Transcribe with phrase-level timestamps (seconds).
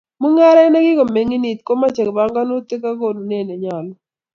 [0.21, 3.93] Mungaret netakomining' komache panganutik ak konunet nenyolu